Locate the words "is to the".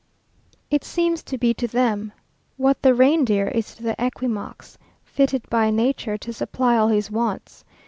3.49-4.01